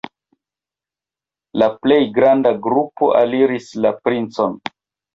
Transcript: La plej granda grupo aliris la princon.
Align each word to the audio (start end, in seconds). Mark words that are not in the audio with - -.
La 1.63 1.69
plej 1.85 1.99
granda 2.17 2.57
grupo 2.67 3.13
aliris 3.23 3.73
la 3.87 3.97
princon. 4.07 4.63